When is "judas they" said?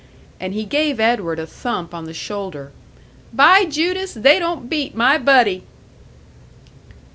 3.65-4.39